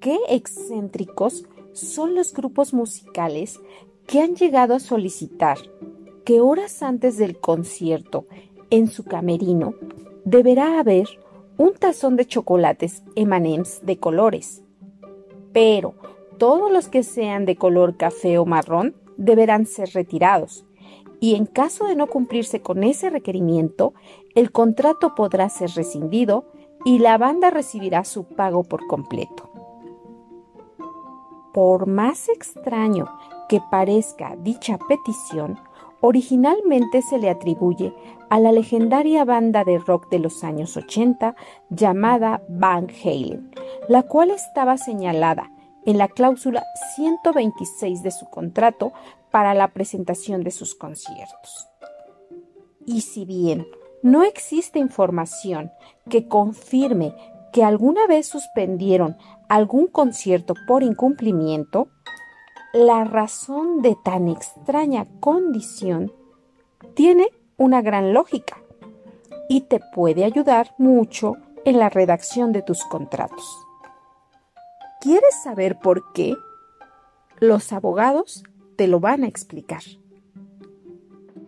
[0.00, 3.60] qué excéntricos son los grupos musicales
[4.06, 5.58] que han llegado a solicitar
[6.24, 8.26] que horas antes del concierto
[8.70, 9.74] en su camerino
[10.24, 11.08] deberá haber
[11.56, 14.62] un tazón de chocolates M&M's de colores.
[15.52, 15.94] Pero
[16.38, 20.64] todos los que sean de color café o marrón deberán ser retirados
[21.20, 23.94] y en caso de no cumplirse con ese requerimiento,
[24.34, 26.44] el contrato podrá ser rescindido
[26.84, 29.57] y la banda recibirá su pago por completo.
[31.52, 33.06] Por más extraño
[33.48, 35.58] que parezca dicha petición,
[36.00, 37.94] originalmente se le atribuye
[38.30, 41.34] a la legendaria banda de rock de los años 80
[41.70, 43.50] llamada Van Halen,
[43.88, 45.50] la cual estaba señalada
[45.86, 46.64] en la cláusula
[46.96, 48.92] 126 de su contrato
[49.30, 51.68] para la presentación de sus conciertos.
[52.84, 53.66] Y si bien
[54.02, 55.72] no existe información
[56.08, 57.14] que confirme
[57.52, 59.16] que alguna vez suspendieron
[59.48, 61.88] algún concierto por incumplimiento,
[62.72, 66.12] la razón de tan extraña condición
[66.94, 68.58] tiene una gran lógica
[69.48, 73.44] y te puede ayudar mucho en la redacción de tus contratos.
[75.00, 76.36] ¿Quieres saber por qué?
[77.40, 78.44] Los abogados
[78.76, 79.82] te lo van a explicar.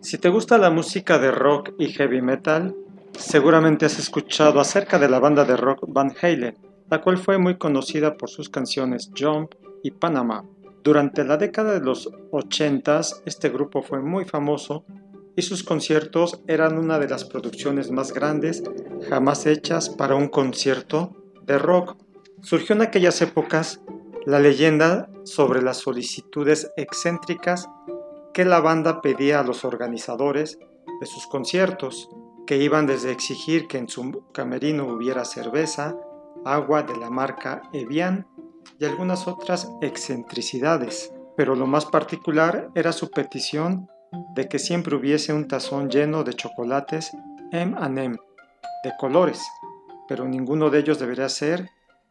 [0.01, 2.75] Si te gusta la música de rock y heavy metal,
[3.17, 6.57] seguramente has escuchado acerca de la banda de rock Van Halen,
[6.91, 10.43] la cual fue muy conocida por sus canciones Jump y Panama.
[10.83, 14.83] Durante la década de los 80 este grupo fue muy famoso
[15.37, 18.61] y sus conciertos eran una de las producciones más grandes
[19.09, 21.95] jamás hechas para un concierto de rock.
[22.41, 23.81] Surgió en aquellas épocas
[24.25, 27.69] la leyenda sobre las solicitudes excéntricas
[28.33, 30.59] que la banda pedía a los organizadores
[30.99, 32.09] de sus conciertos,
[32.45, 35.95] que iban desde exigir que en su camerino hubiera cerveza,
[36.45, 38.27] agua de la marca Evian
[38.79, 41.13] y algunas otras excentricidades.
[41.37, 43.87] Pero lo más particular era su petición
[44.35, 47.11] de que siempre hubiese un tazón lleno de chocolates
[47.51, 48.17] M&M
[48.83, 49.41] de colores,
[50.07, 51.69] pero ninguno de ellos debería ser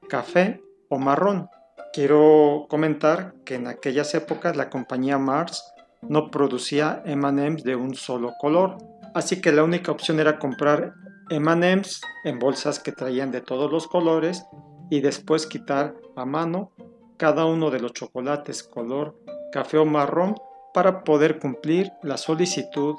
[0.08, 1.48] café o marrón.
[1.92, 8.32] Quiero comentar que en aquellas épocas la compañía Mars no producía M&M's de un solo
[8.40, 8.78] color,
[9.14, 10.94] así que la única opción era comprar
[11.30, 14.44] M&M's en bolsas que traían de todos los colores
[14.91, 16.72] y después quitar a mano
[17.16, 19.16] cada uno de los chocolates color
[19.52, 20.36] café o marrón
[20.72, 22.96] para poder cumplir la solicitud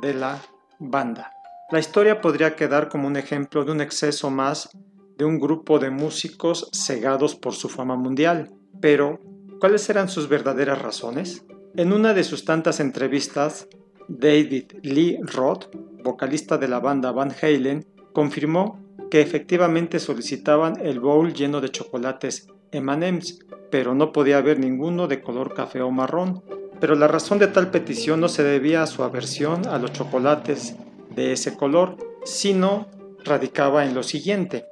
[0.00, 0.40] de la
[0.78, 1.32] banda.
[1.70, 4.70] La historia podría quedar como un ejemplo de un exceso más
[5.16, 8.50] de un grupo de músicos cegados por su fama mundial.
[8.80, 9.20] Pero,
[9.60, 11.44] ¿cuáles eran sus verdaderas razones?
[11.76, 13.68] En una de sus tantas entrevistas,
[14.08, 18.78] David Lee Roth, vocalista de la banda Van Halen, confirmó
[19.10, 23.40] que efectivamente solicitaban el bowl lleno de chocolates M&M's,
[23.70, 26.42] pero no podía haber ninguno de color café o marrón.
[26.80, 30.76] Pero la razón de tal petición no se debía a su aversión a los chocolates
[31.14, 32.86] de ese color, sino
[33.24, 34.66] radicaba en lo siguiente.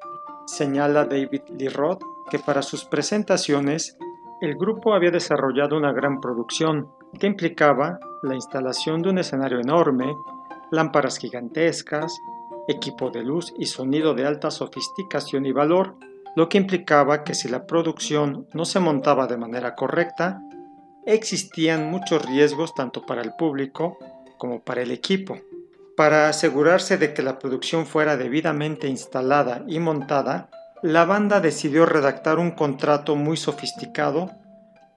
[0.46, 3.98] Señala David Lee Roth que para sus presentaciones
[4.40, 6.88] el grupo había desarrollado una gran producción
[7.18, 10.14] que implicaba la instalación de un escenario enorme,
[10.70, 12.16] lámparas gigantescas,
[12.68, 15.96] equipo de luz y sonido de alta sofisticación y valor,
[16.36, 20.42] lo que implicaba que si la producción no se montaba de manera correcta,
[21.04, 23.98] existían muchos riesgos tanto para el público
[24.38, 25.38] como para el equipo.
[25.96, 30.48] Para asegurarse de que la producción fuera debidamente instalada y montada,
[30.82, 34.30] la banda decidió redactar un contrato muy sofisticado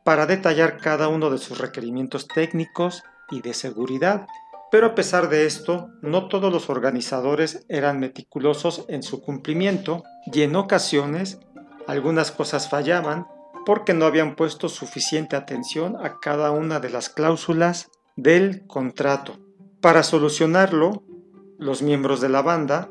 [0.03, 4.27] para detallar cada uno de sus requerimientos técnicos y de seguridad.
[4.73, 10.41] Pero a pesar de esto, no todos los organizadores eran meticulosos en su cumplimiento y
[10.41, 11.37] en ocasiones
[11.85, 13.27] algunas cosas fallaban
[13.67, 19.37] porque no habían puesto suficiente atención a cada una de las cláusulas del contrato.
[19.79, 21.03] Para solucionarlo,
[21.59, 22.89] los miembros de la banda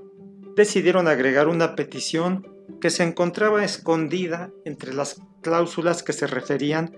[0.55, 2.47] decidieron agregar una petición
[2.81, 6.97] que se encontraba escondida entre las cláusulas que se referían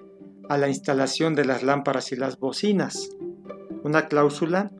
[0.50, 3.08] a la instalación de las lámparas y las bocinas.
[3.84, 4.70] Una cláusula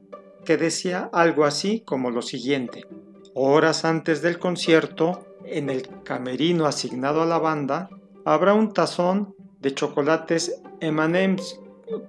[0.46, 2.86] que decía algo así como lo siguiente.
[3.34, 7.90] Horas antes del concierto, en el camerino asignado a la banda,
[8.24, 11.60] habrá un tazón de chocolates M&M's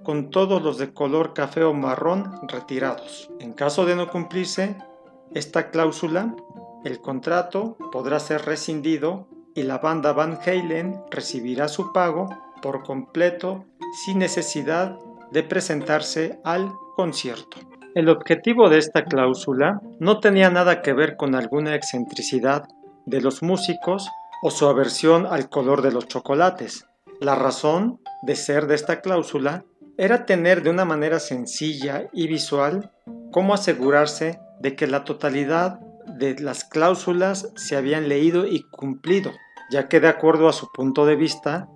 [0.04, 3.30] con todos los de color café o marrón retirados.
[3.40, 4.78] En caso de no cumplirse
[5.34, 6.34] esta cláusula,
[6.82, 12.30] el contrato podrá ser rescindido y la banda Van Halen recibirá su pago
[12.62, 13.66] por completo
[14.06, 14.98] sin necesidad
[15.30, 17.58] de presentarse al concierto.
[17.94, 22.64] El objetivo de esta cláusula no tenía nada que ver con alguna excentricidad
[23.04, 24.10] de los músicos,
[24.42, 26.86] o su aversión al color de los chocolates.
[27.20, 29.64] La razón de ser de esta cláusula
[29.96, 32.92] era tener de una manera sencilla y visual
[33.32, 39.32] cómo asegurarse de que la totalidad de las cláusulas se habían leído y cumplido,
[39.70, 41.68] ya que de acuerdo a su punto de vista,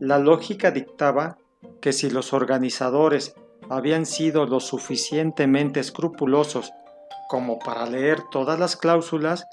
[0.00, 1.38] la lógica dictaba
[1.80, 3.34] que si los organizadores
[3.70, 6.72] habían sido lo suficientemente escrupulosos
[7.28, 9.46] como para leer todas las cláusulas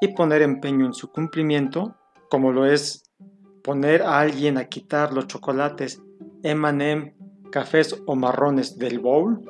[0.00, 1.94] y poner empeño en su cumplimiento,
[2.28, 3.10] como lo es
[3.62, 6.02] poner a alguien a quitar los chocolates
[6.42, 7.14] M&M,
[7.50, 9.42] cafés o marrones del bowl,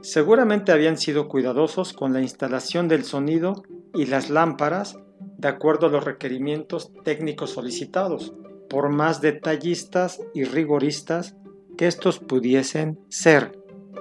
[0.00, 3.62] seguramente habían sido cuidadosos con la instalación del sonido
[3.94, 4.98] y las lámparas
[5.38, 8.32] de acuerdo a los requerimientos técnicos solicitados,
[8.68, 11.36] por más detallistas y rigoristas
[11.76, 13.59] que estos pudiesen ser.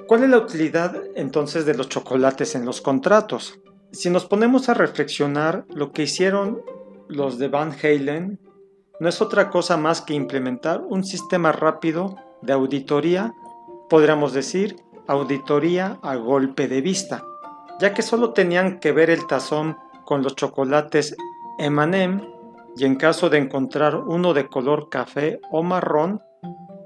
[0.10, 3.60] ¿Cuál es la utilidad entonces de los chocolates en los contratos?
[3.92, 6.64] Si nos ponemos a reflexionar, lo que hicieron
[7.08, 8.40] los de Van Halen
[9.00, 13.36] no es otra cosa más que implementar un sistema rápido de auditoría,
[13.88, 14.78] podríamos decir
[15.08, 17.24] auditoría a golpe de vista,
[17.80, 21.16] ya que solo tenían que ver el tazón con los chocolates
[21.60, 22.28] M&M
[22.76, 26.20] y en caso de encontrar uno de color café o marrón,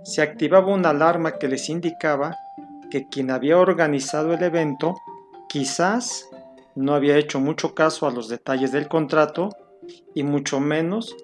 [0.04, 2.36] se activaba una alarma que les indicaba
[2.94, 4.94] que quien había organizado el evento
[5.50, 6.30] quizás
[6.75, 9.50] no había hecho mucho caso a los detalles del contrato
[10.13, 11.16] y mucho menos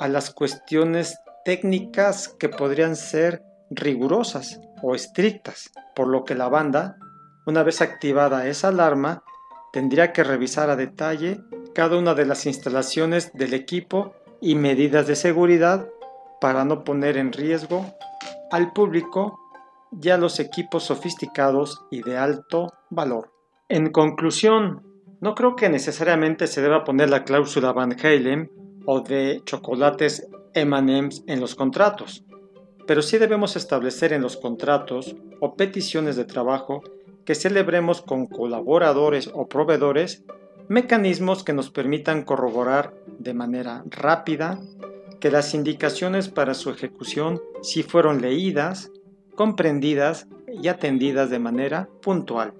[0.00, 6.96] a las cuestiones técnicas que podrían ser rigurosas o estrictas, por lo que la banda,
[7.44, 9.22] una vez activada esa alarma,
[9.70, 11.42] tendría que revisar a detalle
[11.74, 15.86] cada una de las instalaciones del equipo y medidas de seguridad
[16.40, 17.84] para no poner en riesgo
[18.50, 19.41] al público
[20.00, 23.32] y a los equipos sofisticados y de alto valor.
[23.68, 24.82] En conclusión,
[25.20, 28.50] no creo que necesariamente se deba poner la cláusula Van Halen
[28.86, 32.24] o de chocolates M&M's en los contratos,
[32.86, 36.82] pero sí debemos establecer en los contratos o peticiones de trabajo
[37.24, 40.24] que celebremos con colaboradores o proveedores
[40.68, 44.58] mecanismos que nos permitan corroborar de manera rápida
[45.20, 48.90] que las indicaciones para su ejecución sí fueron leídas,
[49.34, 52.54] comprendidas y atendidas de manera puntual.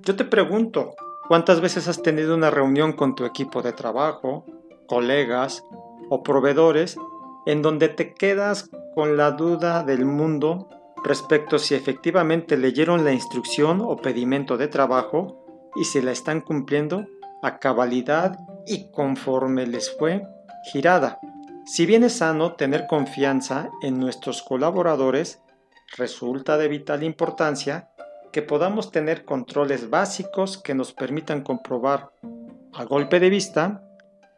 [0.00, 0.94] Yo te pregunto,
[1.28, 4.44] ¿cuántas veces has tenido una reunión con tu equipo de trabajo,
[4.86, 5.64] colegas
[6.10, 6.96] o proveedores
[7.46, 10.68] en donde te quedas con la duda del mundo
[11.04, 15.44] respecto si efectivamente leyeron la instrucción o pedimento de trabajo
[15.76, 17.06] y si la están cumpliendo
[17.42, 20.22] a cabalidad y conforme les fue
[20.72, 21.18] girada.
[21.66, 25.40] Si bien es sano tener confianza en nuestros colaboradores,
[25.96, 27.90] resulta de vital importancia
[28.32, 32.10] que podamos tener controles básicos que nos permitan comprobar
[32.72, 33.82] a golpe de vista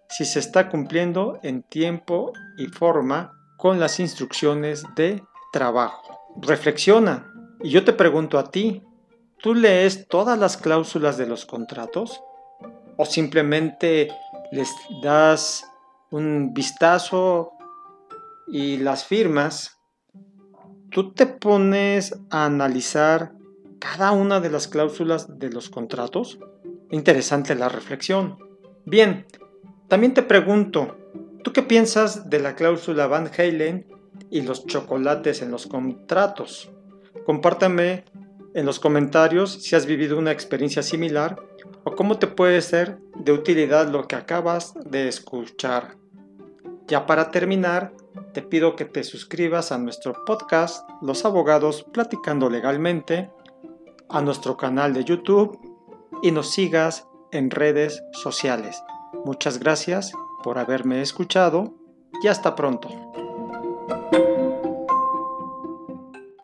[0.08, 5.22] si se está cumpliendo en tiempo y forma con las instrucciones de
[5.52, 7.32] trabajo reflexiona.
[7.62, 8.82] Y yo te pregunto a ti,
[9.38, 12.22] ¿tú lees todas las cláusulas de los contratos?
[12.96, 14.08] ¿O simplemente
[14.52, 14.70] les
[15.02, 15.64] das
[16.10, 17.52] un vistazo
[18.46, 19.75] y las firmas?
[20.96, 23.32] ¿Tú te pones a analizar
[23.78, 26.38] cada una de las cláusulas de los contratos?
[26.90, 28.38] Interesante la reflexión.
[28.86, 29.26] Bien,
[29.88, 30.96] también te pregunto,
[31.44, 33.86] ¿tú qué piensas de la cláusula Van Halen
[34.30, 36.70] y los chocolates en los contratos.
[37.26, 38.06] Compártame
[38.54, 41.36] en los comentarios si has vivido una experiencia similar
[41.84, 45.98] o cómo te puede ser de utilidad lo que acabas de escuchar.
[46.86, 47.92] Ya para terminar,
[48.32, 53.30] te pido que te suscribas a nuestro podcast Los Abogados Platicando Legalmente,
[54.08, 55.58] a nuestro canal de YouTube
[56.22, 58.82] y nos sigas en redes sociales.
[59.24, 61.74] Muchas gracias por haberme escuchado
[62.22, 62.88] y hasta pronto.